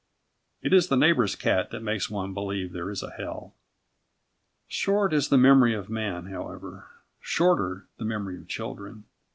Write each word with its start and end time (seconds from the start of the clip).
It 0.63 0.73
is 0.73 0.87
the 0.87 0.97
neighbour's 0.97 1.35
cat 1.35 1.69
that 1.69 1.83
makes 1.83 2.09
one 2.09 2.33
believe 2.33 2.73
there 2.73 2.89
is 2.89 3.03
a 3.03 3.11
hell. 3.11 3.53
Short 4.67 5.13
is 5.13 5.29
the 5.29 5.37
memory 5.37 5.75
of 5.75 5.91
man, 5.91 6.25
however. 6.25 6.87
Shorter 7.19 7.85
the 7.99 8.05
memory 8.05 8.39
of 8.39 8.47
children. 8.47 9.03